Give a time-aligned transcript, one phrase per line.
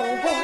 [0.00, 0.39] 进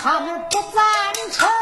[0.00, 1.57] 他们不赞成。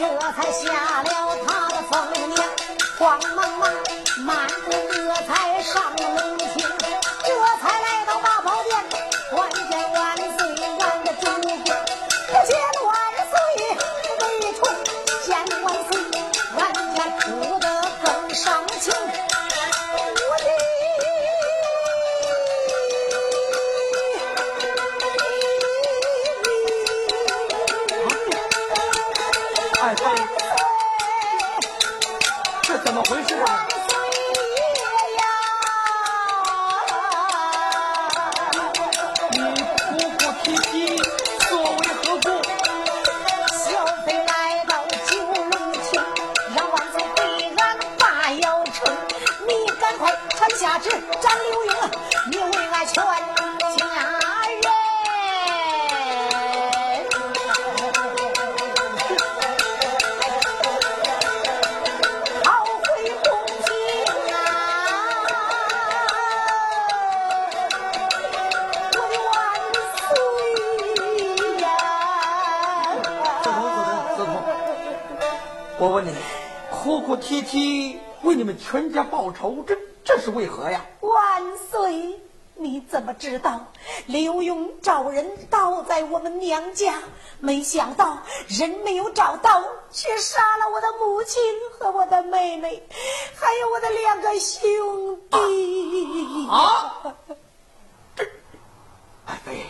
[0.00, 1.92] 这才下了他的风
[2.34, 2.42] 凉，
[2.98, 3.70] 慌忙忙
[4.24, 6.39] 满步哥台上路。
[78.70, 80.86] 全家报仇，这这是为何呀？
[81.00, 82.20] 万岁！
[82.54, 83.66] 你怎么知道
[84.06, 87.02] 刘墉找人倒在我们娘家？
[87.40, 92.80] 没想到人没有找到，却杀了我的母亲和我的妹妹，
[93.34, 96.48] 还有我的两个兄弟。
[96.48, 97.02] 啊！
[98.14, 98.24] 这，
[99.26, 99.66] 爱妃，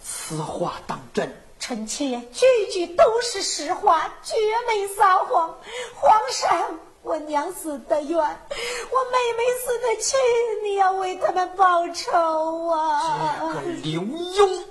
[0.00, 1.42] 此话当真？
[1.58, 4.36] 臣妾句句都是实话，绝
[4.68, 5.52] 没撒谎。
[5.96, 6.78] 皇上。
[7.06, 10.18] 我娘死的冤，我妹妹死的亲，
[10.64, 13.38] 你要为他们报仇啊！
[13.54, 14.64] 这个刘墉，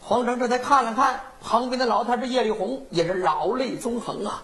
[0.00, 4.42] 皇上这才看了看旁边的老太师叶丽红，也是老泪纵横啊！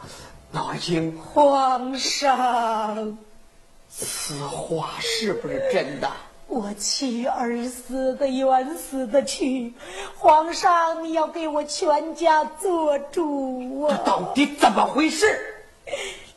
[0.53, 3.17] 老爱卿，皇上，
[3.89, 6.11] 此话是不是真的？
[6.49, 9.73] 我妻儿死的冤，死的去，
[10.19, 13.97] 皇上你要给我全家做主啊！
[13.97, 15.27] 这到底怎么回事？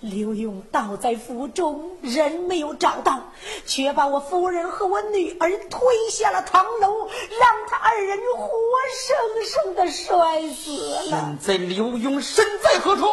[0.01, 3.21] 刘墉倒在府中，人没有找到，
[3.65, 8.49] 却把我夫人和我女儿推下了堂楼，让他二人活
[8.95, 10.71] 生生的摔死
[11.11, 11.37] 了。
[11.41, 13.05] 现在刘墉身在何处？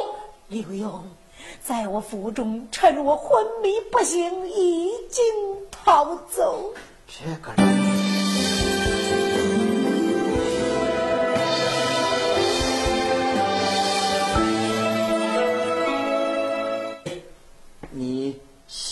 [0.47, 1.01] 刘墉
[1.61, 5.25] 在我府中，趁我昏迷不醒，已经
[5.73, 6.73] 逃走。
[7.09, 8.06] 这个人。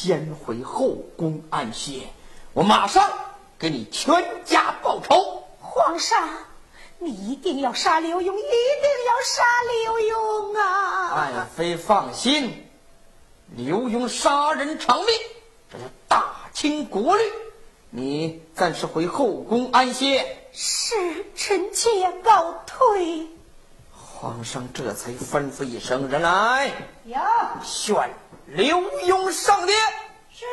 [0.04, 2.02] 先回后宫安歇，
[2.52, 3.10] 我马上
[3.58, 5.44] 给你全家报仇。
[5.62, 6.28] 皇上，
[6.98, 9.42] 你一定要杀刘墉，一定要杀
[9.72, 11.14] 刘墉啊！
[11.14, 12.66] 爱妃放心，
[13.56, 15.06] 刘墉杀人偿命，
[15.72, 17.22] 这是大清国律。
[17.88, 20.36] 你暂时回后宫安歇。
[20.52, 23.26] 是，臣妾告退。
[23.90, 26.70] 皇上这才吩咐一声：“人来！”
[27.06, 28.14] 呀，选。
[28.46, 29.78] 刘墉上殿，
[30.30, 30.44] 是。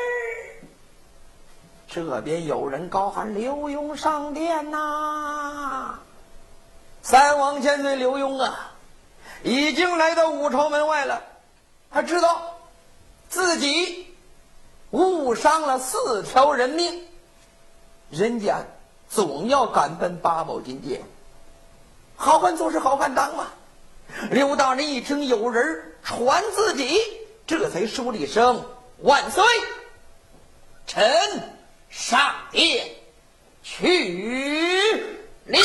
[1.89, 5.99] 这边有人高喊：“刘墉上殿呐！”
[7.03, 8.71] 三王千岁刘墉啊，
[9.43, 11.21] 已经来到五朝门外了。
[11.91, 12.55] 他知道
[13.27, 14.07] 自己
[14.91, 17.05] 误伤了四条人命，
[18.09, 18.63] 人家
[19.09, 21.01] 总要赶奔八宝金殿。
[22.15, 23.47] 好汉做事好汉当嘛。
[24.29, 26.97] 刘大人一听有人传自己。
[27.51, 28.63] 这才说了一声
[29.03, 29.43] “万岁”，
[30.87, 31.03] 臣
[31.89, 32.87] 上殿
[33.61, 35.03] 去
[35.47, 35.59] 了。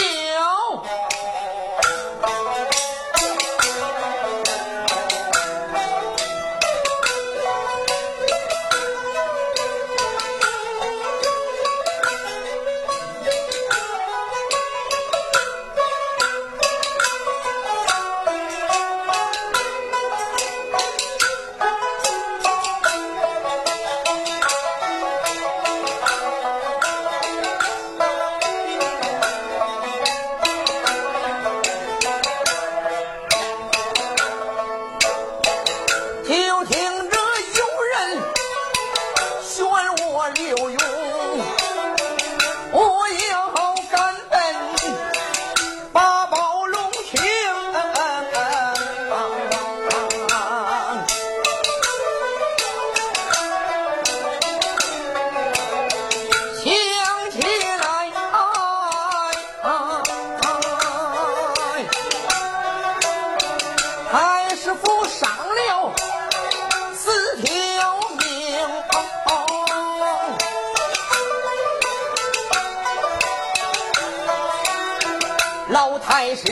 [75.68, 76.46] 老太师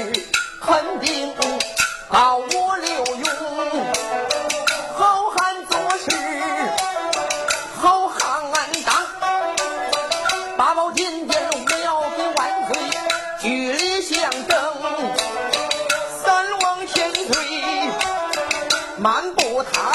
[0.60, 1.32] 肯定
[2.10, 3.24] 告我刘墉，
[4.92, 6.10] 好汉做事
[7.80, 8.42] 好汉
[8.84, 8.92] 当，
[10.56, 12.76] 八宝金鞭我要给万岁
[13.40, 14.74] 举立相征，
[16.24, 17.88] 三往前推，
[18.98, 19.93] 漫步踏。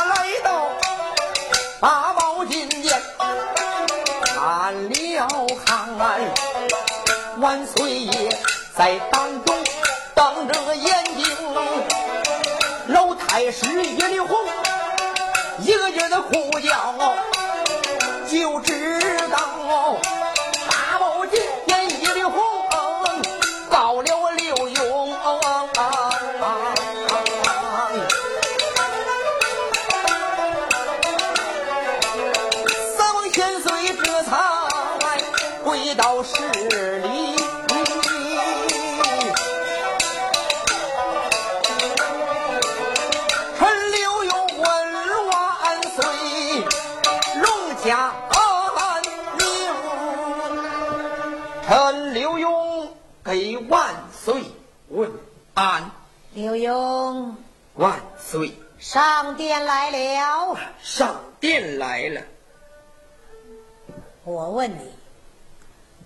[64.60, 64.92] 问你，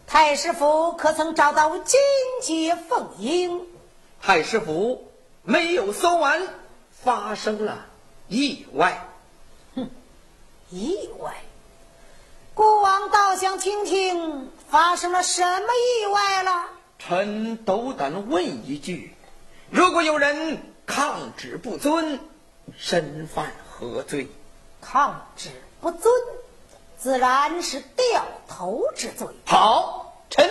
[0.05, 1.99] 太师府可曾找到金
[2.39, 3.65] 阶凤英？
[4.21, 6.39] 太师府没有搜完，
[6.91, 7.87] 发生了
[8.27, 9.07] 意外。
[9.73, 9.89] 哼，
[10.69, 11.33] 意外！
[12.53, 16.65] 孤王倒想听听发生了什么意外了。
[16.99, 19.15] 臣斗胆问一句：
[19.71, 22.19] 如果有人抗旨不遵，
[22.77, 24.27] 身犯何罪？
[24.79, 25.49] 抗旨
[25.81, 26.13] 不遵。
[27.03, 29.27] 自然是掉头之罪。
[29.45, 30.49] 好，臣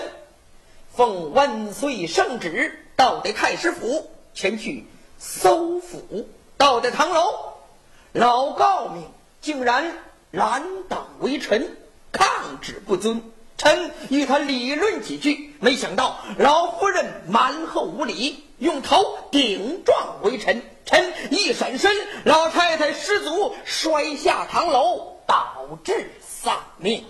[0.94, 4.84] 奉万岁圣旨，到得太师府前去
[5.18, 6.28] 搜府。
[6.58, 7.54] 到得堂楼，
[8.12, 9.96] 老诰命竟然
[10.30, 11.74] 拦挡为臣，
[12.12, 13.32] 抗旨不遵。
[13.56, 20.62] 臣与他理论几句，没想到老夫人蛮横无理，用头顶撞为臣。
[20.84, 26.10] 臣一闪身，老太太失足摔下堂楼，导致。
[26.42, 27.04] 丧命。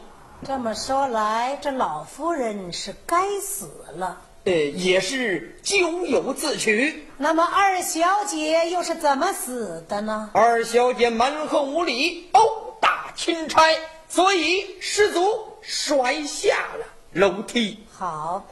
[0.45, 4.21] 这么说来，这老夫人是该死了。
[4.45, 7.09] 呃，也是咎由自取。
[7.17, 10.29] 那么二小姐又是怎么死的呢？
[10.35, 13.63] 二小姐蛮横无理，殴打钦差，
[14.07, 17.83] 所以失足摔下了楼梯。
[17.91, 18.45] 好，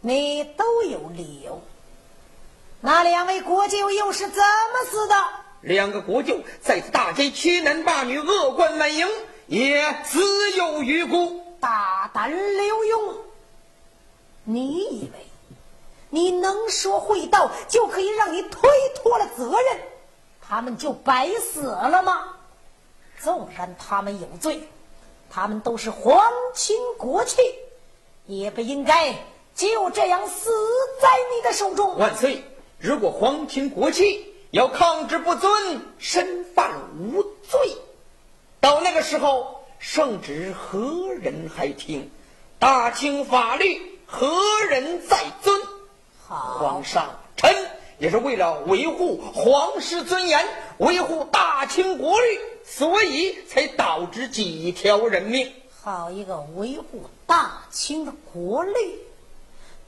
[0.00, 1.60] 你都有理由。
[2.80, 5.14] 那两位国舅又是怎么死的？
[5.60, 9.06] 两个国舅在大街欺男霸女，恶贯满盈。
[9.46, 11.42] 也死有余辜。
[11.60, 13.14] 大胆刘墉，
[14.44, 15.26] 你以为
[16.10, 19.80] 你能说会道，就可以让你推脱了责任，
[20.46, 22.36] 他们就白死了吗？
[23.18, 24.68] 纵然他们有罪，
[25.30, 26.22] 他们都是皇
[26.54, 27.36] 亲国戚，
[28.26, 29.14] 也不应该
[29.54, 30.50] 就这样死
[31.00, 31.96] 在你的手中。
[31.96, 32.44] 万岁！
[32.78, 37.76] 如果皇亲国戚要抗旨不遵，身犯无罪。
[38.64, 42.10] 到那个时候，圣旨何人还听？
[42.58, 44.40] 大清法律何
[44.70, 45.60] 人在遵？
[46.26, 47.54] 皇上，臣
[47.98, 55.52] 也是为了维护皇室尊严，维护大清国律，所以才导致几条人命。
[55.82, 58.98] 好一个维护大清的国律！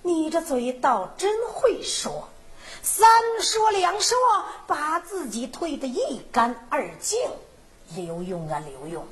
[0.02, 2.28] 你这嘴倒真会说，
[2.82, 3.08] 三
[3.40, 4.18] 说两说，
[4.66, 7.18] 把自己推得一干二净。
[7.94, 9.04] 刘墉啊，刘墉，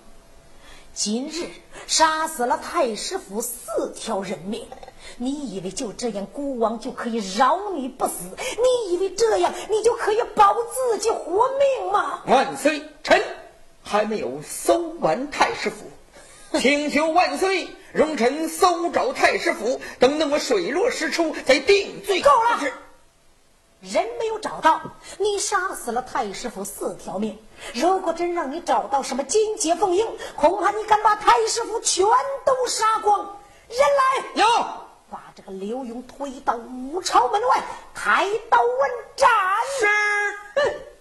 [0.92, 1.46] 今日
[1.86, 4.66] 杀死了太师府四条人命，
[5.16, 8.12] 你以为就这样孤王就可以饶你不死？
[8.38, 12.22] 你以为这样你就可以保自己活命吗？
[12.26, 13.22] 万岁，臣
[13.82, 15.86] 还没有搜完太师府，
[16.58, 22.20] 请求万岁容臣搜找太师府，等等我水落石出再定罪。
[22.20, 22.72] 够了。
[23.84, 24.80] 人没有找到，
[25.18, 27.38] 你杀死了太师府四条命。
[27.74, 32.06] 如果真让你找到什么金节凤英，恐怕你敢把太师府全
[32.46, 33.18] 都杀光。
[33.68, 34.46] 人来，有，
[35.10, 37.62] 把这个刘墉推到五朝门外，
[37.94, 39.28] 抬刀问斩。
[39.78, 40.93] 是。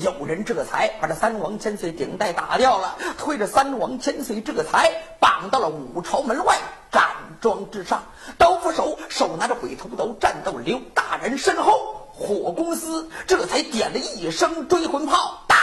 [0.00, 4.90] 有人这才把这三王千岁顶戴打掉了，推着三王千岁这才
[5.20, 6.58] 绑到了五朝门外
[6.90, 7.02] 斩
[7.40, 8.02] 庄之上。
[8.38, 11.96] 刀斧手手拿着鬼头刀，站到刘大人身后。
[12.12, 15.58] 火公司这才点了一声追魂炮，当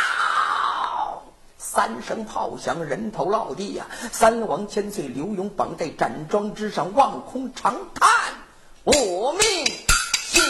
[1.58, 3.86] 三声炮响，人头落地呀！
[4.12, 8.10] 三王千岁刘墉绑在斩庄之上，望空长叹
[8.86, 9.66] ：“我命
[10.30, 10.42] 休。”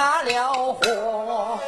[0.00, 1.60] 下了火，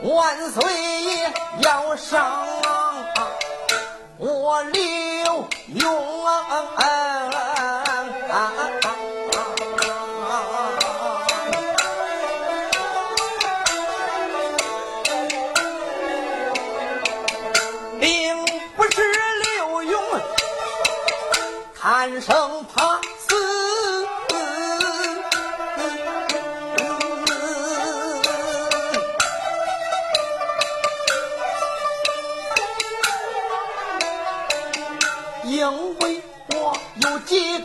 [0.00, 1.30] 万岁爷
[1.60, 2.46] 要赏
[4.16, 4.80] 我刘
[5.74, 7.51] 墉。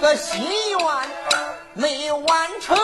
[0.08, 0.80] 个心愿
[1.74, 2.78] 没完成。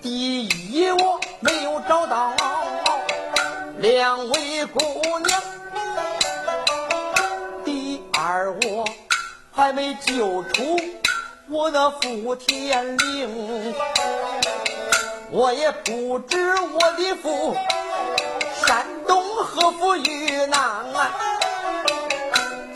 [0.00, 2.32] 第一，我没有找到
[3.78, 4.78] 两位姑
[5.18, 5.42] 娘。
[7.64, 8.84] 第二我
[9.52, 10.80] 还没救出
[11.48, 13.74] 我的傅天灵，
[15.32, 17.56] 我也不知我的父
[18.64, 20.25] 山东何富裕，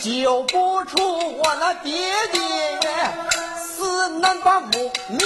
[0.01, 0.97] 救不出
[1.37, 1.93] 我那爹
[2.33, 2.41] 爹
[3.59, 5.21] 死难把母命。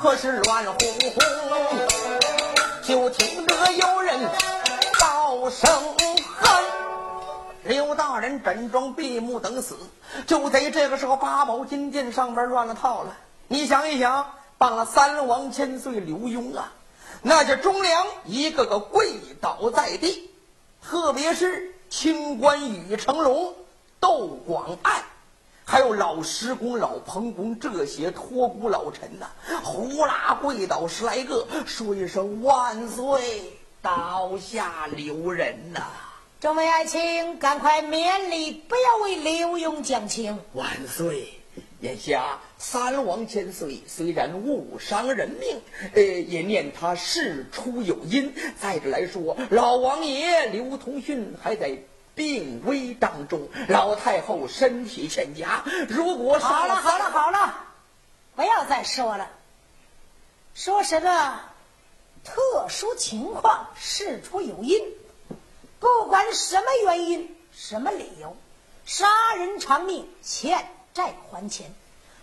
[0.00, 1.12] 可是乱哄哄，
[2.82, 4.20] 就听得有人
[5.00, 5.68] 道声
[6.36, 6.62] 喊
[7.64, 9.76] ：“刘大人整装闭目等死。”
[10.26, 13.16] 就在这个时候，八宝金殿上边乱了套了。
[13.48, 16.72] 你想一想，帮了三王千岁刘墉啊，
[17.22, 20.30] 那些忠良一个个跪倒在地，
[20.88, 23.54] 特别是清官宇成龙、
[23.98, 25.02] 窦广爱。
[25.70, 29.26] 还有老施公、老彭公这些托孤老臣呐，
[29.62, 33.42] 呼啦跪倒十来个，说一声万岁，
[33.82, 35.82] 刀下留人呐！
[36.40, 40.38] 众位爱卿，赶快免礼，不要为刘墉讲情。
[40.54, 41.34] 万岁，
[41.82, 45.60] 眼下三王千岁虽然误伤人命，
[45.92, 48.32] 呃，也念他事出有因。
[48.58, 51.76] 再者来说，老王爷刘同训还在。
[52.18, 55.62] 病危当中，老太后身体欠佳。
[55.88, 57.54] 如果好了好了好了，
[58.34, 59.30] 不要再说了。
[60.52, 61.40] 说什么
[62.24, 64.82] 特殊情况，事出有因，
[65.78, 68.36] 不管什么原因、什么理由，
[68.84, 71.72] 杀人偿命，欠债还钱。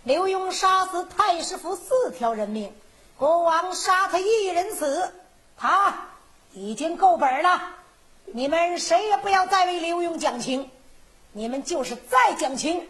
[0.04, 2.70] 刘墉杀死太师府四条人命，
[3.16, 5.10] 国王杀他一人死，
[5.56, 6.08] 他
[6.52, 7.75] 已经够本了。
[8.32, 10.70] 你们谁也不要再为刘墉讲情，
[11.32, 12.86] 你们就是再讲情，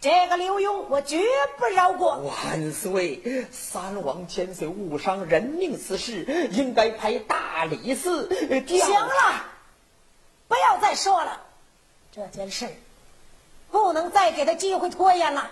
[0.00, 1.22] 这个刘墉我绝
[1.56, 2.18] 不饶过。
[2.18, 8.28] 万岁，三王千岁误伤人命此事，应该派大理寺
[8.66, 9.44] 行了，
[10.48, 11.40] 不要再说了，
[12.12, 12.68] 这件事
[13.70, 15.50] 不能再给他机会拖延了。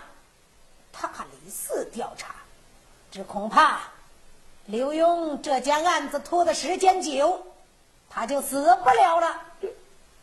[0.91, 2.35] 大理寺调查，
[3.09, 3.81] 只恐怕
[4.65, 7.47] 刘墉这件案子拖的时间久。
[8.13, 9.41] 他就死不了了，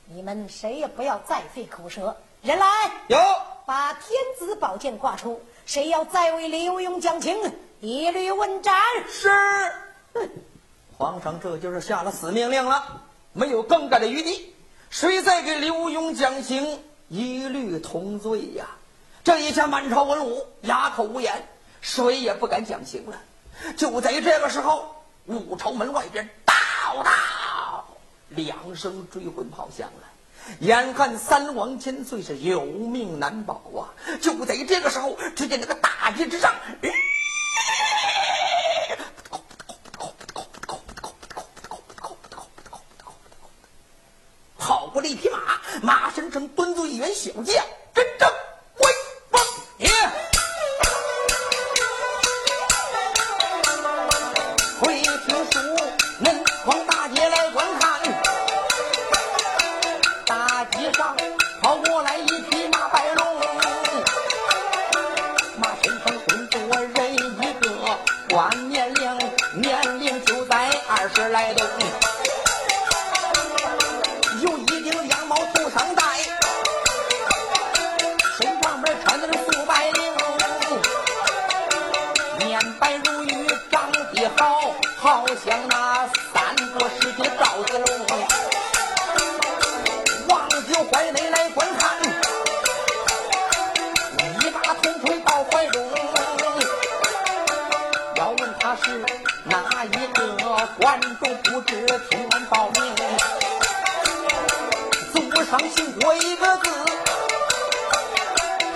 [0.07, 2.17] 你们谁也不要再费口舌。
[2.41, 2.67] 人来，
[3.09, 3.19] 有
[3.67, 4.05] 把天
[4.39, 7.37] 子宝剑挂出，谁要再为刘墉讲情，
[7.81, 8.75] 一律问斩。
[9.09, 9.31] 是，
[10.97, 14.55] 皇上这就是下了死命令了，没有更改的余地。
[14.89, 18.67] 谁再给刘墉讲情，一律同罪呀！
[19.23, 21.47] 这一下满朝文武哑口无言，
[21.81, 23.21] 谁也不敢讲情了。
[23.77, 24.95] 就在这个时候，
[25.27, 26.55] 武朝门外边，到
[27.03, 27.11] 哒。
[28.31, 33.91] 两声追魂炮响了，眼看三王千岁是有命难保啊！
[34.21, 36.55] 就在这个时候，只见那个大街之上，
[44.59, 45.39] 跑过了一匹马，
[45.83, 48.29] 马身上端坐一员小将，真正
[95.61, 95.87] 怀中。
[98.17, 99.05] 要问他是
[99.45, 102.83] 哪一个，观众不知听闻报名。
[105.13, 106.71] 祖上姓郭一个字，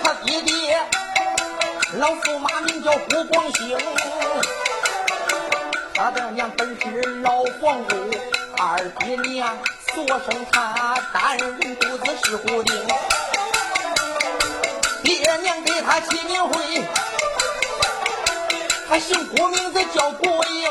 [0.03, 0.79] 他爹爹
[1.97, 3.75] 老驸马名叫郭光兴，
[5.95, 7.95] 他的娘本是老黄姑，
[8.59, 9.57] 二爹娘。
[9.95, 12.75] 所生他，单人独子是孤丁。
[15.05, 16.83] 爹娘给他起名讳，
[18.89, 20.67] 他姓郭，名字叫郭英。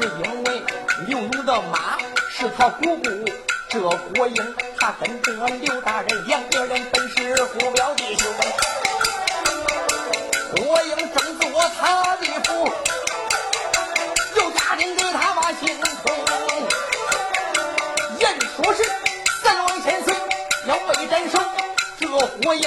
[0.00, 0.62] 因为
[1.06, 1.98] 刘墉的妈
[2.30, 3.10] 是他姑姑，
[3.68, 8.32] 这郭英他跟这刘大人两个人本是父表弟兄。
[10.56, 12.72] 郭英正做他的父，
[14.36, 16.16] 又家丁给他把亲从。
[18.18, 18.84] 人说是
[19.42, 20.14] 三王千岁
[20.66, 21.39] 要被斩首，
[22.30, 22.62] 这郭英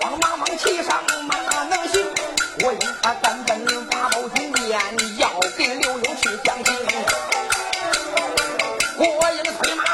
[0.00, 2.02] 慌忙忙骑上马能行。
[2.60, 4.80] 郭英他赶奔八宝金殿，
[5.18, 6.74] 要给刘墉去相亲。
[8.96, 9.93] 郭英催马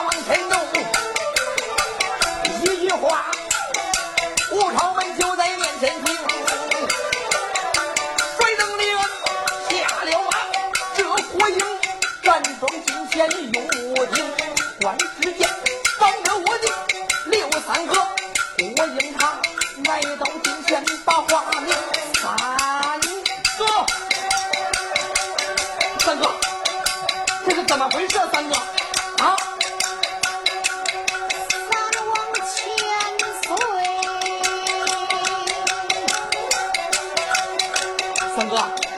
[38.50, 38.89] 哥，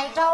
[0.00, 0.29] 来找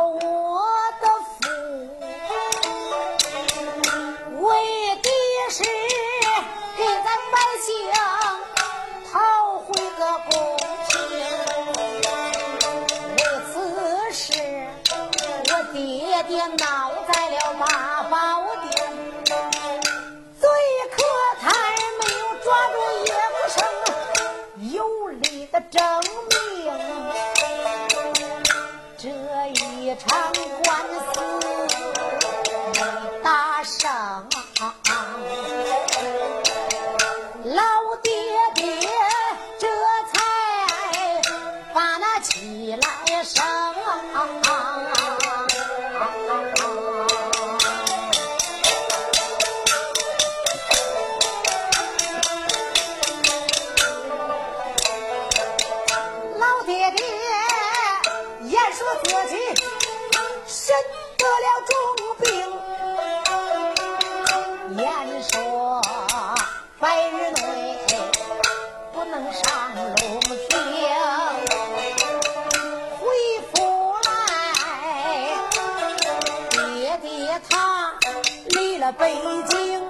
[78.87, 79.17] 在北
[79.49, 79.83] 京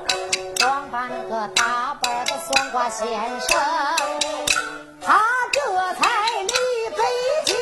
[0.54, 3.06] 装扮个打扮个算卦先
[3.40, 3.60] 生
[5.02, 5.20] 他
[5.52, 5.60] 这
[6.00, 6.08] 才
[6.40, 6.48] 离
[6.96, 7.02] 北
[7.44, 7.54] 京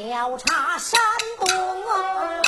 [0.00, 1.00] 调查山
[1.40, 1.48] 东
[1.88, 2.47] 啊。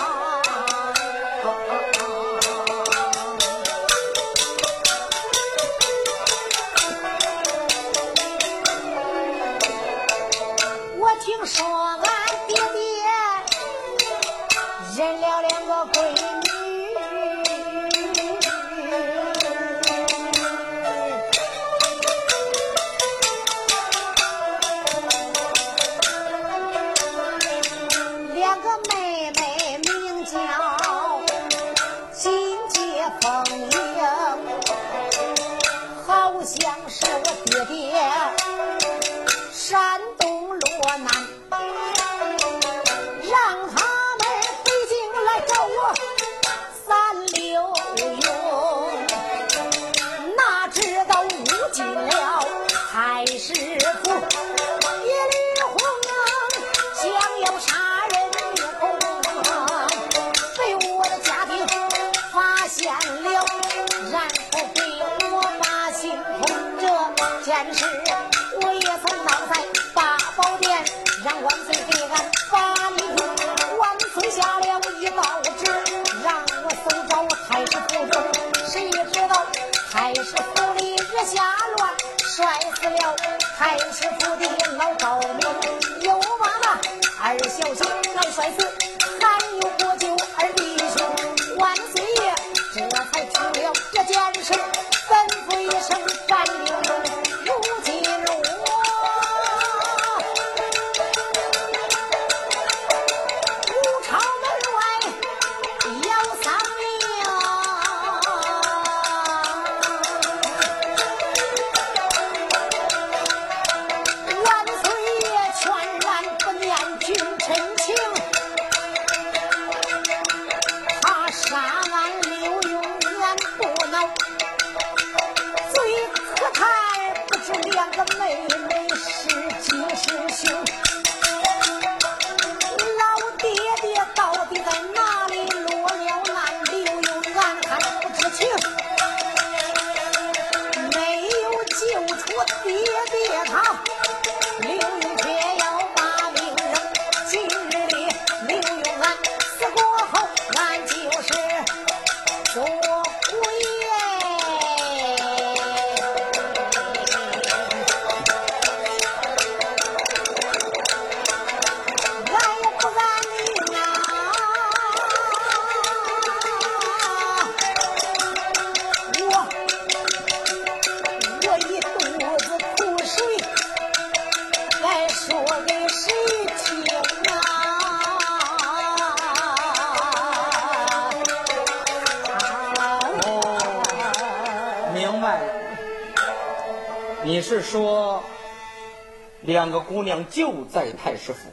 [189.42, 191.48] 两个姑娘就在太师府？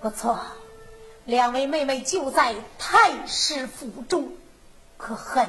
[0.00, 0.38] 不错，
[1.24, 4.32] 两位妹妹就在太师府中，
[4.96, 5.46] 可恨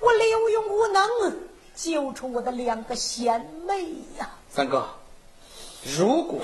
[0.00, 1.36] 我刘墉无能
[1.74, 3.84] 救出我的两个贤妹
[4.18, 4.30] 呀！
[4.50, 4.88] 三哥，
[5.96, 6.40] 如果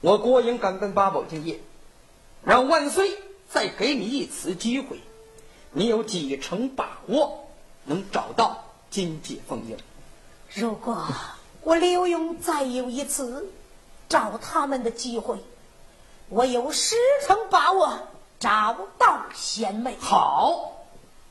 [0.00, 1.60] 我郭英敢跟八宝敬业，
[2.44, 3.18] 让万岁
[3.50, 5.00] 再给你一次机会，
[5.72, 7.48] 你有几成把握
[7.84, 9.76] 能找到金界凤英？
[10.54, 11.06] 如果
[11.62, 13.50] 我刘墉再有一次
[14.10, 15.38] 找他们的机会，
[16.28, 16.96] 我有十
[17.26, 17.96] 成把握
[18.40, 19.96] 找到贤妹。
[20.00, 20.72] 好，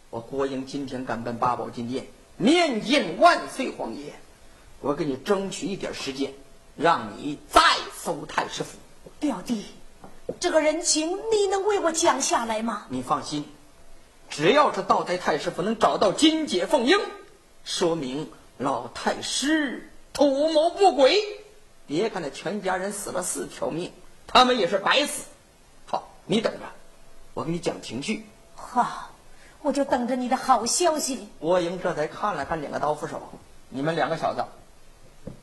[0.10, 4.14] 我郭英今天敢奔八宝金殿，面见万岁皇爷，
[4.80, 6.34] 我给你争取一点时间，
[6.78, 7.62] 让你再
[7.94, 8.78] 搜太师府。
[9.20, 9.66] 表弟，
[10.40, 12.86] 这个人情你能为我讲下来吗？
[12.88, 13.44] 你放心，
[14.30, 16.98] 只要是到在太师府能找到金姐凤英，
[17.66, 21.22] 说明老太师图谋不轨。
[21.90, 23.92] 别看那全家人死了四条命，
[24.28, 25.24] 他们也是白死。
[25.88, 26.60] 好，你等着，
[27.34, 28.28] 我给你讲情绪。
[28.56, 29.10] 好，
[29.64, 31.28] 我就等着你的好消息。
[31.40, 33.20] 郭英这才看了看两个刀斧手，
[33.70, 34.46] 你们两个小子，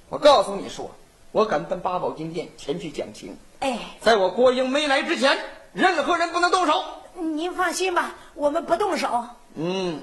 [0.09, 0.93] 我告诉你说，
[1.33, 5.37] 我敢奔八宝金殿前去讲情，哎，在我郭英没来之前，
[5.73, 6.81] 任何人不能动手。
[7.15, 9.27] 您放心吧，我们不动手。
[9.55, 10.01] 嗯，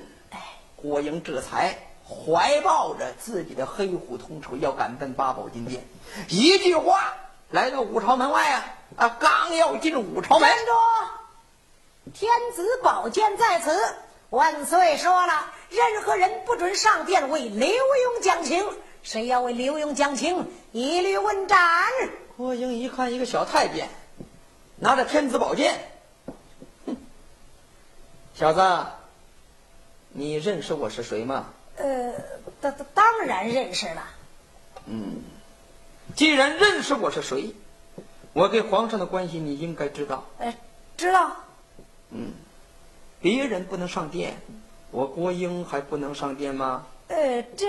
[0.75, 5.81] 郭英这才怀抱着自己的黑虎同锤，要赶奔八宝金殿。
[6.29, 7.15] 一句话，
[7.51, 9.09] 来到五朝门外啊啊！
[9.19, 10.71] 刚要进五朝门站，住！
[12.13, 13.79] 天子宝剑在此，
[14.29, 18.65] 万岁说了，任何人不准上殿为刘墉讲情，
[19.01, 21.59] 谁要为刘墉讲情，一律问斩。
[22.37, 23.89] 郭英一看，一个小太监，
[24.77, 25.79] 拿着天子宝剑，
[26.85, 26.97] 哼，
[28.35, 28.85] 小子，
[30.09, 31.45] 你认识我是谁吗？
[31.77, 32.13] 呃，
[32.61, 34.03] 当当然认识了。
[34.85, 35.23] 嗯，
[36.15, 37.55] 既然认识我是谁，
[38.33, 40.25] 我跟皇上的关系你应该知道。
[40.37, 40.55] 哎，
[40.95, 41.35] 知道。
[42.11, 42.33] 嗯，
[43.19, 44.37] 别人不能上殿，
[44.91, 46.85] 我郭英还不能上殿吗？
[47.07, 47.67] 呃，这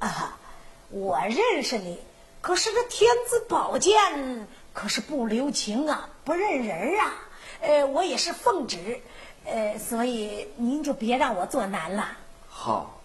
[0.00, 0.36] 啊，
[0.90, 1.98] 我认识你。
[2.40, 7.14] 可是这天子宝剑可是不留情啊，不认人啊！
[7.60, 9.00] 呃，我也是奉旨，
[9.44, 12.18] 呃，所以您就别让我做难了。
[12.48, 13.00] 好，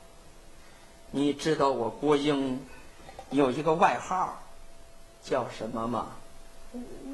[1.11, 2.59] 你知道我郭英
[3.31, 4.37] 有一个外号
[5.23, 6.07] 叫什么吗？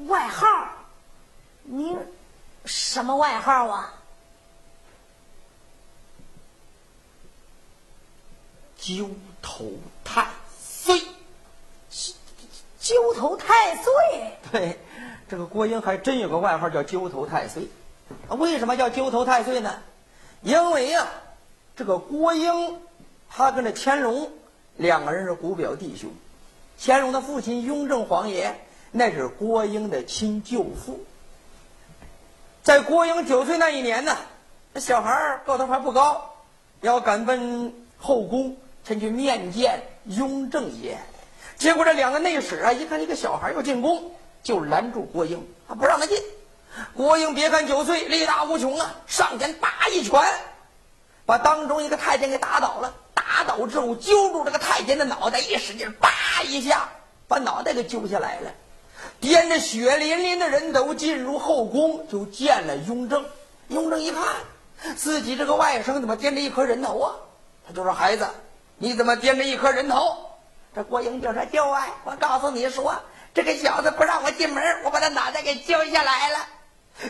[0.06, 0.46] 外号？
[1.62, 1.98] 您
[2.64, 3.92] 什么外号啊？
[8.78, 9.10] 揪
[9.42, 9.72] 头
[10.04, 11.00] 太岁。
[12.78, 14.78] 揪头太岁，对，
[15.28, 17.66] 这个郭英还真有个外号叫揪头太岁。
[18.28, 19.82] 为什么叫揪头太岁呢？
[20.42, 21.08] 因为呀，
[21.74, 22.80] 这个郭英
[23.28, 24.30] 他跟这乾隆
[24.76, 26.10] 两个人是姑表弟兄。
[26.78, 28.60] 乾隆的父亲雍正皇爷
[28.90, 31.04] 那是郭英的亲舅父。
[32.62, 34.16] 在郭英九岁那一年呢，
[34.72, 36.34] 那小孩个头还不高，
[36.80, 40.98] 要赶奔后宫前去面见雍正爷。
[41.56, 44.10] 结果这两个内史啊，一看一个小孩要进宫，
[44.42, 46.22] 就拦住郭英，他不让他进。
[46.94, 50.20] 郭英别看九岁，力大无穷啊，上前叭一拳，
[51.24, 52.94] 把当中一个太监给打倒了。
[53.36, 56.08] 打倒之后，揪住这个太监的脑袋，一使劲，叭
[56.42, 56.88] 一下
[57.28, 58.50] 把脑袋给揪下来了。
[59.20, 63.26] 掂着血淋淋的人头进入后宫，就见了雍正。
[63.68, 64.22] 雍正一看，
[64.96, 67.12] 自己这个外甥怎么掂着一颗人头啊？
[67.66, 68.26] 他就说：“孩子，
[68.78, 70.16] 你怎么掂着一颗人头？”
[70.74, 72.94] 这郭英就说：“舅啊，我告诉你说，
[73.34, 76.38] 这个小子不让我进门，我把他脑袋给揪下来了。”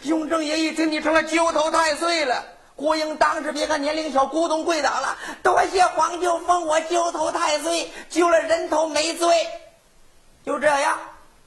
[0.02, 2.44] 雍正爷一听，你成了揪头太岁了。
[2.76, 9.46] 郭英当时别看年龄小，咕咚跪倒了，多谢皇舅封我揪头太岁，揪了人头没罪。
[10.44, 10.98] 就这样，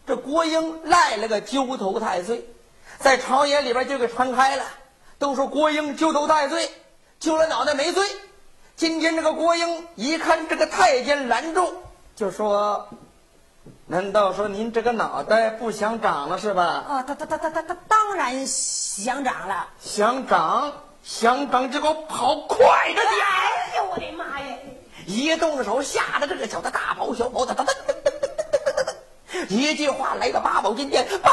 [0.08, 2.50] 这郭英赖了个揪头太岁，
[2.98, 4.66] 在朝野里边就给传开了，
[5.20, 6.70] 都说郭英揪头太岁，
[7.20, 8.06] 揪了脑袋没罪。
[8.76, 11.76] 今天这个郭英一看这个太监拦住。
[12.16, 12.90] 就说，
[13.86, 16.64] 难道说您这个脑袋不想长了是吧？
[16.64, 20.74] 啊，他他他他他他当然想长了，想长
[21.10, 23.26] 想港，这个跑快着点！
[23.26, 24.56] 哎呦我的妈呀！
[25.08, 29.48] 一动手，吓得这个小子大跑小跑的，噔噔噔噔噔噔噔噔噔。
[29.50, 31.32] 一句话来到八宝金殿：“报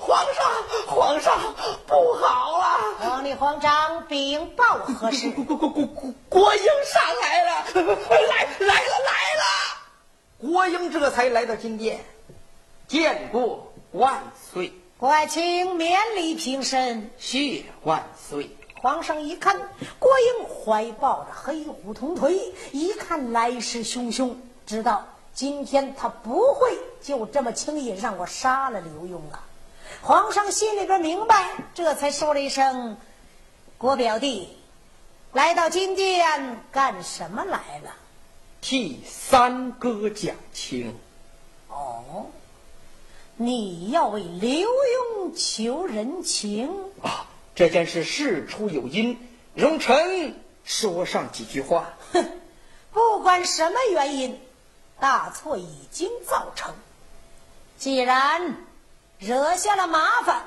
[0.00, 0.46] 皇上，
[0.86, 1.38] 皇上
[1.86, 2.64] 不好了！”
[2.98, 5.30] 皇帝皇上禀报：何事？
[5.30, 7.50] 国国国国国国英上来了！
[7.74, 9.44] 来来了来了！
[10.38, 12.02] 国英这才来到金殿，
[12.88, 14.72] 见过万岁。
[14.96, 17.10] 国清免礼，平身。
[17.18, 18.56] 谢万岁。
[18.80, 19.56] 皇上一看，
[19.98, 24.34] 郭英怀抱着黑虎铜锤，一看来势汹汹，
[24.66, 29.44] 知道今天他不会就这么轻易让我杀了刘墉啊。
[30.02, 32.96] 皇上心里边明白，这才说了一声
[33.78, 34.48] ：“郭表弟，
[35.32, 37.94] 来到金殿干什么来了？”
[38.60, 40.94] 替三哥讲情。
[41.68, 42.26] 哦，
[43.36, 46.70] 你要为刘墉求人情
[47.02, 47.26] 啊？
[47.56, 49.18] 这件事事出有因，
[49.54, 51.94] 容臣说上几句话。
[52.12, 52.24] 哼，
[52.92, 54.40] 不管什么原因，
[55.00, 56.72] 大错已经造成。
[57.76, 58.56] 既然
[59.18, 60.44] 惹下了麻烦，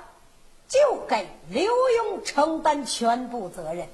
[0.70, 3.90] 就该刘墉承担全部责任。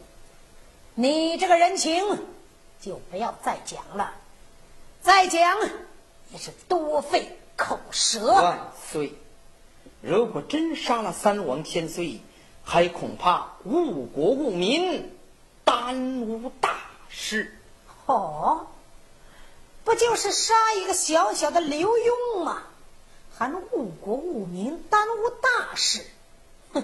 [0.93, 2.03] 你这个人情。
[2.81, 4.13] 就不要再讲了，
[5.01, 5.57] 再讲
[6.31, 8.27] 也是多费口舌。
[8.27, 8.59] 万
[8.91, 9.13] 岁！
[10.01, 12.19] 如果真杀了三王千岁，
[12.65, 15.15] 还恐怕误国误民，
[15.63, 16.75] 耽误大
[17.07, 17.57] 事。
[18.07, 18.67] 哦，
[19.83, 22.63] 不就是杀一个小小的刘墉吗？
[23.37, 26.05] 还能误国误民，耽误大事？
[26.73, 26.83] 哼！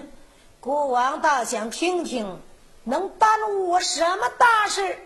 [0.60, 2.40] 国王倒想听听，
[2.84, 4.98] 能耽误我什么大事？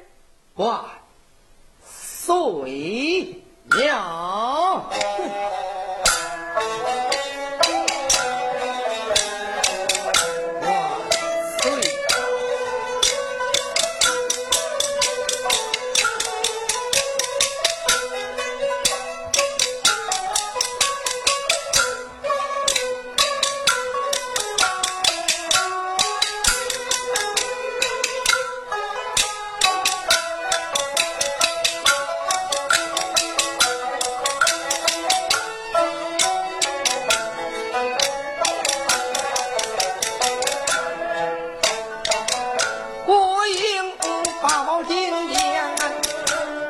[44.84, 45.74] 金天，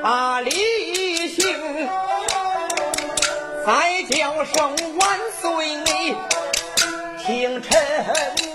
[0.03, 0.51] 把礼
[1.29, 1.89] 行，
[3.67, 6.17] 再叫声万岁，你
[7.25, 7.71] 听臣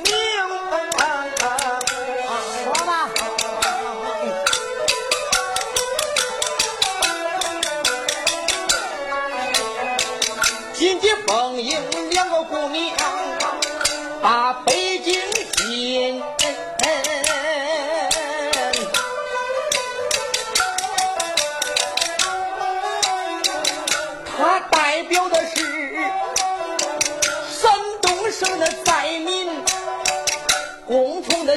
[0.05, 0.13] 命
[2.63, 2.73] 说。
[11.27, 11.79] 奉迎
[12.09, 12.93] 两个姑娘，
[14.21, 14.70] 把。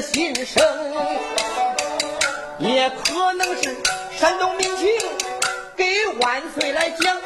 [0.03, 0.63] 心声，
[2.59, 3.77] 也可能是
[4.19, 4.89] 山东民情
[5.77, 5.85] 给
[6.21, 7.17] 万岁来讲。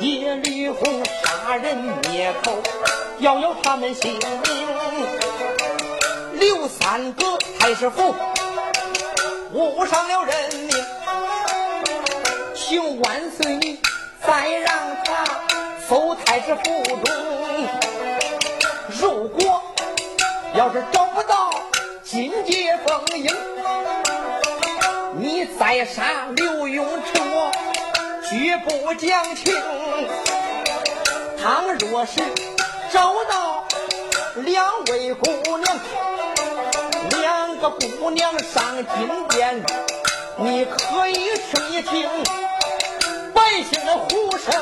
[0.00, 1.76] 叶吕红杀人
[2.08, 2.52] 灭口，
[3.18, 4.20] 要有他们性命。
[6.34, 8.14] 刘三哥太师府
[9.52, 10.70] 误伤了人命，
[12.54, 13.78] 请万岁
[14.26, 15.24] 再让他
[15.88, 17.95] 搜太师府中。
[20.56, 21.50] 要是找不到
[22.02, 23.30] 金界凤英，
[25.18, 27.52] 你再杀刘永成，我
[28.22, 29.54] 绝不讲情。
[31.38, 32.22] 倘若是
[32.90, 33.66] 找到
[34.36, 35.78] 两位姑娘，
[37.10, 39.62] 两个姑娘上金殿，
[40.38, 42.08] 你可以听一听
[43.34, 44.54] 百姓的呼声。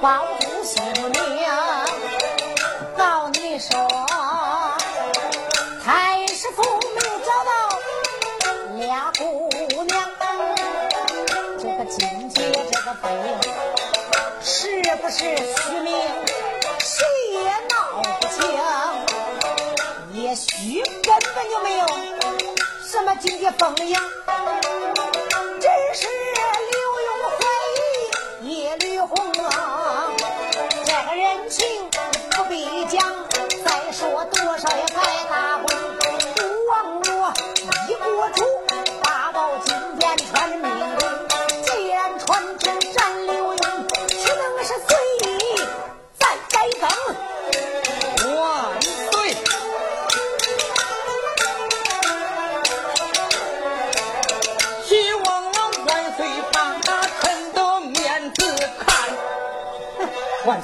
[0.00, 1.12] 包公姓名
[2.96, 3.76] 告你说，
[5.84, 7.50] 太师傅没有找到
[8.76, 9.50] 俩姑
[9.84, 10.08] 娘，
[11.58, 13.10] 这个金姐这个病
[14.40, 15.92] 是不是虚名？
[16.78, 18.38] 谁也闹不清，
[20.22, 21.86] 也许根本就没有
[22.86, 23.98] 什么金姐风影。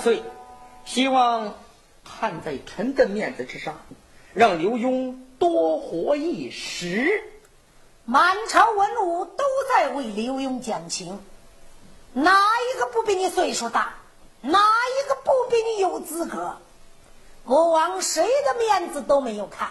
[0.04, 0.22] 岁，
[0.84, 1.54] 希望
[2.04, 3.80] 看在臣的面子之上，
[4.34, 7.22] 让刘墉多活一时。
[8.04, 9.44] 满朝文武都
[9.74, 11.18] 在为刘墉讲情。
[12.12, 13.94] 哪一个不比你岁数大？
[14.42, 16.58] 哪一个不比你有资格？
[17.46, 19.70] 国王谁的面子都没有看，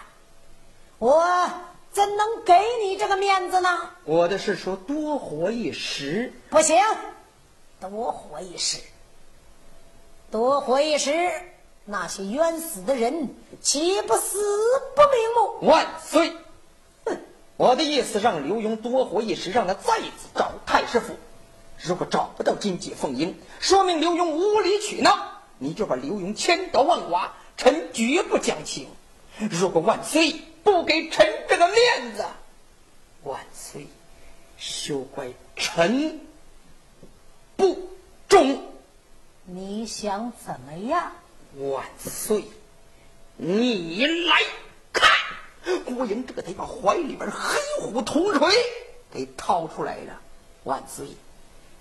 [0.98, 1.48] 我
[1.92, 3.92] 怎能给你这个面子呢？
[4.04, 6.76] 我的是说多活一时，不行，
[7.80, 8.80] 多活一时，
[10.34, 11.32] 多活一时，
[11.86, 13.30] 那些冤死的人
[13.62, 14.40] 岂不死
[14.96, 15.68] 不瞑目？
[15.68, 16.34] 万岁！
[17.06, 17.20] 哼，
[17.56, 21.14] 我的意思让刘墉多活一时，让他再次找太师府。
[21.78, 25.16] 如果找不到金姐凤英，说明刘墉无理取闹，
[25.60, 28.88] 你就把刘墉千刀万剐，臣绝不讲情。
[29.38, 32.26] 如果万岁不给臣这个面子，
[33.22, 33.86] 万岁
[34.58, 36.22] 休怪臣
[37.56, 37.88] 不
[38.28, 38.73] 忠。
[39.46, 41.12] 你想怎么样？
[41.58, 42.46] 万岁，
[43.36, 44.42] 你来
[44.94, 45.12] 看，
[45.86, 48.50] 郭英这得把怀里边黑虎铜锤
[49.12, 50.20] 给掏出来了。
[50.64, 51.08] 万岁。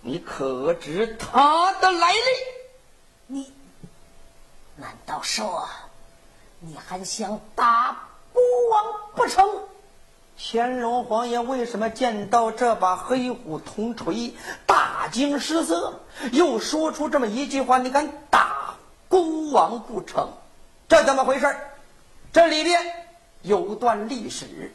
[0.00, 2.18] 你可知他的来历？
[3.28, 3.52] 你
[4.74, 5.68] 难道说
[6.58, 8.40] 你还想打孤
[8.70, 9.48] 王不成？
[10.38, 14.34] 乾隆皇爷为什么见到这把黑虎铜锤
[14.66, 16.00] 大惊失色，
[16.32, 17.78] 又说出这么一句话？
[17.78, 18.74] 你敢打
[19.08, 20.28] 孤王不成？
[20.88, 21.56] 这怎么回事？
[22.32, 22.80] 这里边
[23.42, 24.72] 有段历史，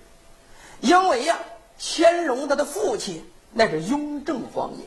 [0.79, 1.37] 因为呀，
[1.79, 4.85] 乾隆他的父亲那是雍正皇爷。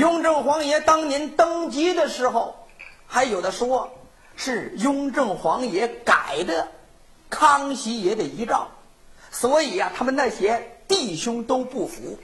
[0.00, 2.54] 雍正皇爷当年登基的时候，
[3.06, 3.90] 还有的说
[4.36, 6.68] 是雍正皇爷改的
[7.28, 8.68] 康熙爷的遗诏，
[9.30, 12.18] 所以呀，他们那些弟兄都不服，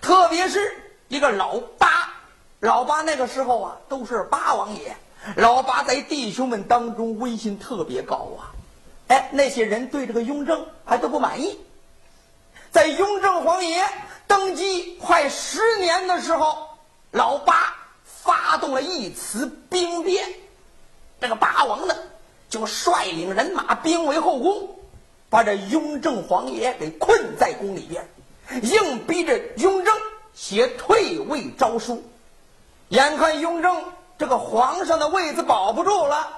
[0.00, 0.60] 特别是
[1.08, 2.12] 一个老八，
[2.60, 4.96] 老八那个时候啊，都是八王爷，
[5.36, 8.54] 老八在弟兄们当中威信特别高啊，
[9.08, 11.58] 哎，那些人对这个雍正还都不满意，
[12.70, 13.84] 在雍正皇爷
[14.26, 16.64] 登基快十年的时候。
[17.12, 17.74] 老八
[18.04, 20.28] 发动了一次兵变，
[21.18, 21.94] 这个八王呢
[22.50, 24.76] 就率领人马兵围后宫，
[25.28, 28.08] 把这雍正皇爷给困在宫里边，
[28.62, 29.94] 硬逼着雍正
[30.34, 32.02] 写退位诏书。
[32.88, 33.82] 眼看雍正
[34.18, 36.28] 这个皇上的位子保不住了，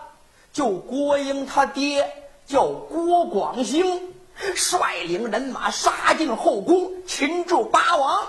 [0.53, 2.11] 就郭英他爹
[2.47, 4.15] 叫郭广兴，
[4.55, 8.27] 率领人马杀进后宫，擒住八王，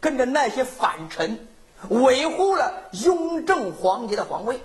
[0.00, 1.48] 跟着那些反臣。
[1.88, 4.60] 维护了雍正皇帝的皇位，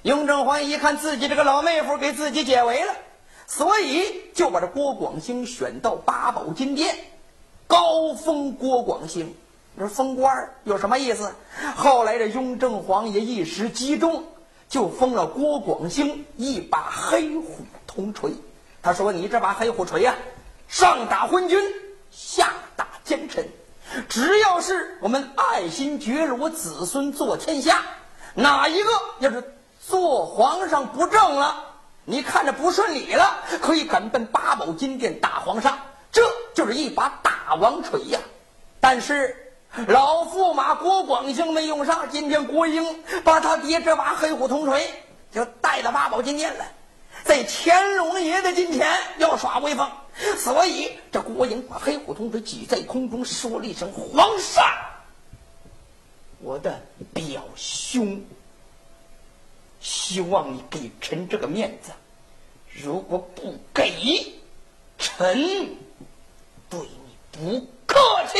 [0.00, 2.94] 雍正皇一看自己这个老妹夫给自己解围了，
[3.54, 6.96] 所以就把这郭广兴选到八宝金殿，
[7.66, 9.26] 高封郭广兴。
[9.74, 11.30] 你说封官有什么意思？
[11.76, 14.24] 后来这雍正皇爷一时激动，
[14.70, 18.32] 就封了郭广兴一把黑虎铜锤。
[18.80, 20.14] 他说：“你这把黑虎锤呀，
[20.66, 21.62] 上打昏君，
[22.10, 23.46] 下打奸臣。”
[24.08, 27.84] 只要是我们爱新觉罗子孙做天下，
[28.34, 31.71] 哪一个要是做皇上不正了，
[32.04, 35.78] 你看着不顺利了，可以赶奔八宝金殿打皇上，
[36.10, 36.22] 这
[36.54, 38.18] 就是一把大王锤呀。
[38.80, 39.54] 但是
[39.86, 44.90] 老驸马郭广兴没用上，今天郭英把他爹这把黑虎铜锤
[45.30, 46.64] 就带到八宝金殿了。
[47.22, 49.88] 在乾隆爷的近前要耍威风，
[50.38, 54.64] 所以这郭英把黑虎铜锤举在空中，说了一声：“皇上，
[56.40, 56.82] 我的
[57.14, 58.20] 表兄，
[59.82, 61.90] 希望你给臣这个面子，
[62.70, 64.32] 如果不给，
[64.96, 65.76] 臣
[66.70, 67.98] 对你不客
[68.32, 68.38] 气。”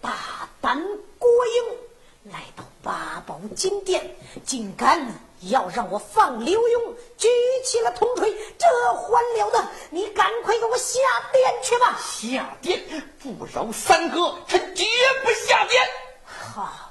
[0.00, 0.82] 大胆
[1.18, 4.14] 郭英来到八宝金殿，
[4.44, 5.18] 竟敢！
[5.50, 7.28] 要让我放刘墉举
[7.64, 9.66] 起了铜锤，这还了得！
[9.90, 11.00] 你赶快给我下
[11.32, 11.98] 殿去吧！
[12.00, 12.82] 下殿
[13.18, 14.84] 不饶三哥，臣绝
[15.22, 15.82] 不下殿。
[16.24, 16.83] 好，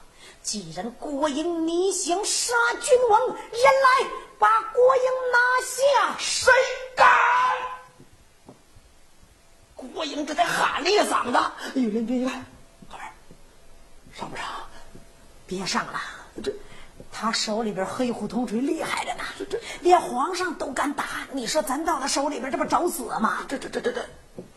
[0.44, 6.16] 既然郭英你想杀君王，人来把郭英拿下！
[6.20, 6.52] 谁
[6.96, 7.08] 敢？
[9.76, 11.40] 郭英这才喊了一嗓子
[11.80, 13.06] ：“玉林君，哥们
[14.14, 14.46] 上不上？
[15.48, 16.00] 别上了，
[16.44, 16.52] 这。”
[17.12, 21.06] 他手里边黑虎铜锤厉害着呢，这这连皇上都敢打。
[21.32, 23.46] 你说咱到他手里边，这不找死吗？
[23.48, 24.06] 这这这这这，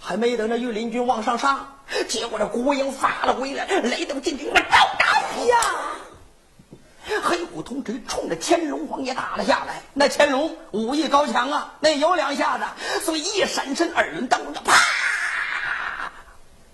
[0.00, 1.78] 还没等那御林军往上上，
[2.08, 4.64] 结果这郭英发了威了，雷动金兵，我照
[4.98, 5.15] 打
[5.46, 5.56] 呀！
[7.22, 9.82] 黑虎铜锤冲着乾隆皇爷打了下来。
[9.94, 12.64] 那乾隆武艺高强啊，那有两下子，
[13.00, 14.74] 所以一闪身，耳轮当中，啪，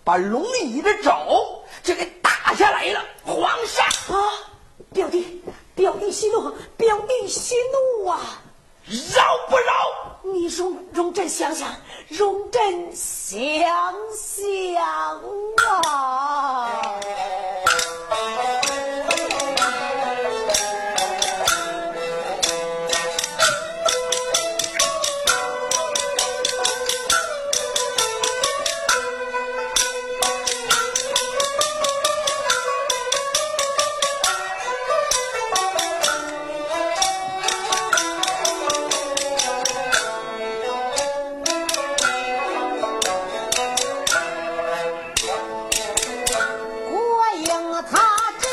[0.04, 3.04] 把龙椅的肘就给打下来了。
[3.24, 3.86] 皇上
[4.16, 4.22] 啊，
[4.92, 5.42] 表弟。
[5.74, 8.20] 表弟息怒，表弟息怒啊！
[8.84, 9.72] 饶不饶？
[10.22, 11.74] 你容容朕想想，
[12.08, 13.32] 容朕想
[14.14, 14.84] 想
[15.82, 17.00] 啊！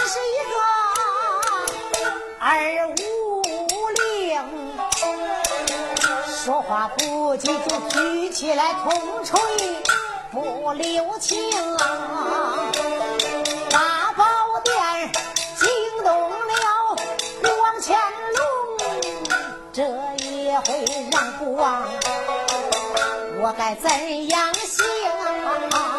[0.09, 0.53] 是一个
[2.39, 2.49] 二
[2.87, 3.43] 五
[3.89, 4.41] 零，
[6.43, 9.39] 说话不急就举起来铜锤，
[10.31, 11.39] 不留情。
[13.69, 14.25] 大宝
[14.63, 15.11] 殿
[15.59, 15.69] 惊
[16.03, 16.97] 动了
[17.43, 17.95] 王乾
[18.33, 18.41] 隆，
[19.71, 19.83] 这
[20.25, 20.67] 一回
[21.11, 21.87] 让国王，
[23.41, 25.98] 我该怎样行？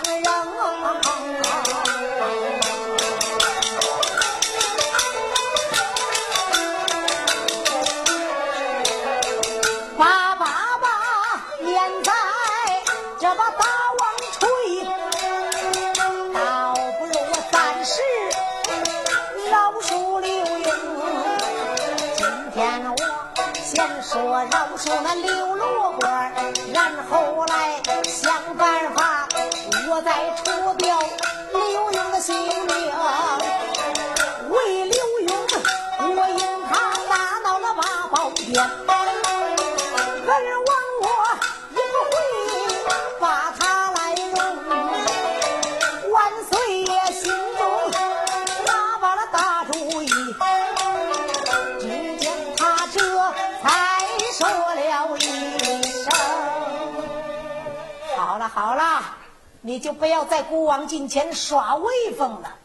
[0.00, 0.22] 人，
[9.98, 10.44] 把把
[10.80, 10.86] 把
[11.60, 12.12] 念在，
[13.20, 13.64] 这把大
[13.98, 14.00] 王
[14.32, 14.40] 吹，
[16.32, 18.00] 倒不如我暂时
[19.50, 20.68] 饶恕刘勇。
[22.16, 22.20] 今
[22.54, 22.96] 天我
[23.62, 24.10] 先说
[24.44, 25.41] 饶恕那刘。
[59.72, 62.56] 你就不要在孤王近前耍威风了，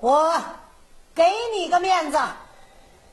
[0.00, 0.42] 我
[1.14, 1.24] 给
[1.54, 2.18] 你个面子，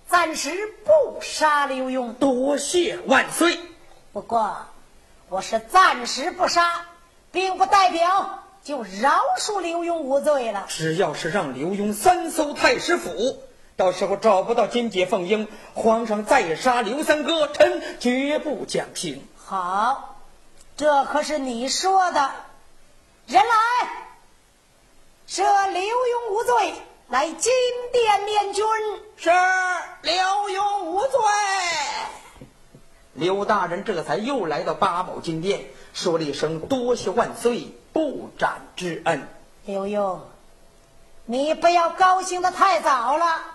[0.07, 0.49] 暂时
[0.85, 2.13] 不杀刘墉。
[2.13, 3.59] 多谢万岁。
[4.13, 4.55] 不过
[5.27, 6.85] 我是暂时不杀，
[7.29, 10.63] 并不代表就饶恕刘墉无罪了。
[10.69, 13.37] 只要是让刘墉三搜太师府，
[13.75, 19.27] 到时候找不到金姐凤英，皇上再杀刘三哥，臣绝不讲情。
[19.35, 20.15] 好，
[20.77, 22.31] 这可是你说的。
[23.29, 23.87] 人来，
[25.27, 26.73] 赦刘墉无罪，
[27.09, 27.51] 来金
[27.93, 28.65] 殿面君。
[29.17, 29.29] 是
[30.01, 31.19] 刘墉无罪。
[33.13, 35.63] 刘大人这才又来到八宝金殿，
[35.93, 39.27] 说了一声多谢万岁不斩之恩。
[39.63, 40.21] 刘墉，
[41.25, 43.45] 你不要高兴的太早了。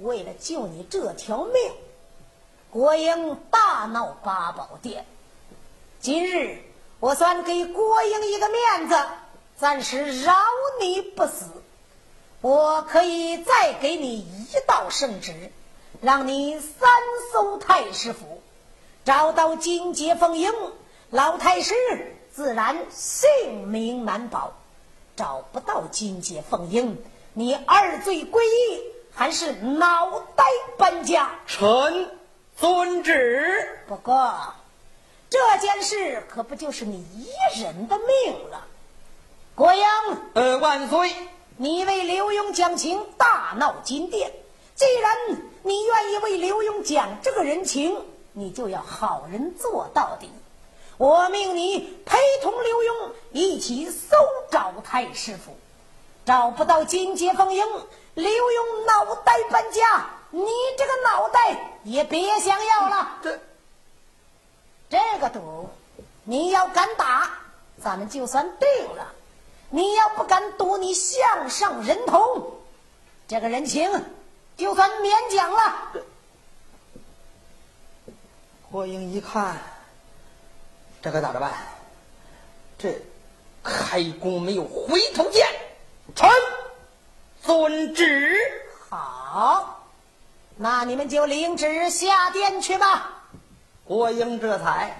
[0.00, 1.72] 为了救你这条命，
[2.68, 5.06] 国英大闹八宝殿。
[5.98, 6.62] 今日。
[7.02, 8.96] 我算给郭英一个面子，
[9.56, 10.36] 暂时饶
[10.80, 11.46] 你不死。
[12.40, 15.50] 我可以再给你一道圣旨，
[16.00, 16.88] 让你三
[17.32, 18.40] 搜太师府，
[19.04, 20.52] 找到金杰凤英，
[21.10, 21.74] 老太师
[22.32, 24.52] 自然性命难保；
[25.16, 28.80] 找不到金杰凤英，你二罪归一，
[29.12, 30.44] 还是脑袋
[30.78, 31.32] 搬家。
[31.48, 32.16] 臣
[32.56, 33.80] 遵旨。
[33.88, 34.54] 不过。
[35.32, 38.66] 这件事可不就是你一人的命了，
[39.54, 39.82] 国英。
[40.34, 41.10] 呃，万岁！
[41.56, 44.30] 你为刘墉讲情，大闹金殿。
[44.74, 45.16] 既然
[45.62, 47.96] 你愿意为刘墉讲这个人情，
[48.32, 50.30] 你就要好人做到底。
[50.98, 54.14] 我命你陪同刘墉一起搜
[54.50, 55.56] 找太师府，
[56.26, 57.64] 找不到金阶凤英，
[58.12, 63.18] 刘墉脑袋搬家，你这个脑袋也别想要了。
[63.22, 63.40] 这。
[64.92, 65.70] 这个赌，
[66.22, 67.30] 你要敢打，
[67.82, 69.06] 咱们就算定了；
[69.70, 72.60] 你要不敢赌，你项上人头，
[73.26, 73.90] 这个人情
[74.54, 75.92] 就算免讲了。
[78.70, 79.56] 霍英一看，
[81.00, 81.50] 这可咋着办？
[82.76, 83.00] 这
[83.62, 85.48] 开弓没有回头箭，
[86.14, 86.28] 臣
[87.42, 88.38] 遵旨。
[88.90, 89.86] 好，
[90.56, 93.21] 那你们就领旨下殿去吧。
[93.84, 94.96] 郭英这才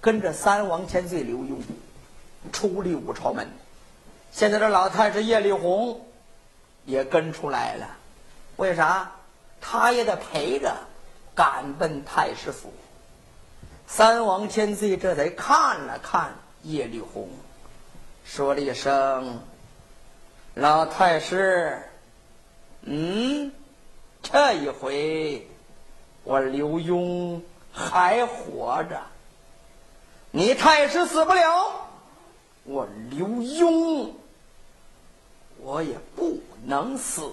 [0.00, 1.58] 跟着三王千岁刘墉
[2.52, 3.48] 出了武朝门。
[4.32, 6.00] 现在这老太师叶丽红
[6.84, 7.86] 也跟出来了，
[8.56, 9.12] 为啥？
[9.60, 10.76] 他也得陪着
[11.34, 12.72] 赶奔太师府。
[13.86, 17.28] 三王千岁这才看了看叶丽红，
[18.24, 19.40] 说了一声
[20.54, 21.82] ：“老太师，
[22.82, 23.50] 嗯，
[24.22, 25.46] 这一回
[26.22, 27.40] 我刘墉。”
[27.78, 28.98] 还活着，
[30.30, 31.86] 你太师死不了，
[32.64, 34.12] 我刘墉
[35.58, 37.30] 我也不能死。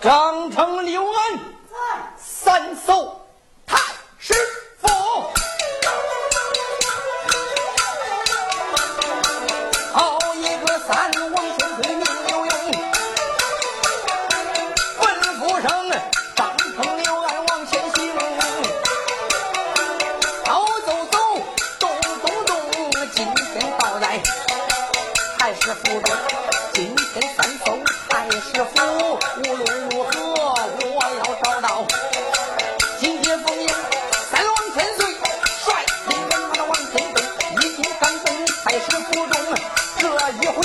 [0.00, 1.40] 张成、刘安
[2.16, 3.20] 三搜
[3.66, 3.76] 太
[4.18, 4.32] 师
[4.78, 4.88] 府。
[25.84, 31.84] 今天三封太师府无论如何我要找到
[33.00, 33.68] 今天风云
[34.30, 35.74] 三王千岁率
[36.08, 37.16] 兵把那王进攻
[37.60, 39.34] 一进三封太师府中
[39.98, 40.06] 这
[40.40, 40.62] 一回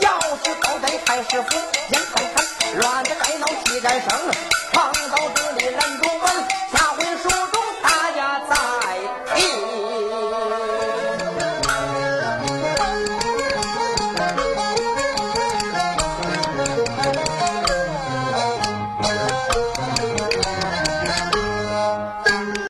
[0.00, 1.56] 要是倒在太师府
[1.90, 4.08] 眼看看乱的该闹气该生
[4.72, 6.55] 抗刀子的拦狗碗